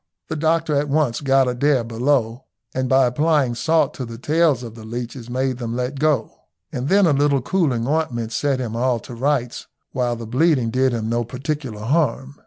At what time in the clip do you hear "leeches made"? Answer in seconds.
4.83-5.59